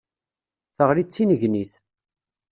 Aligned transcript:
Teɣli 0.75 1.03
d 1.03 1.09
tinnegnit. 1.09 1.71